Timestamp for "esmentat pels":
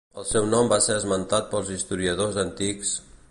1.01-1.71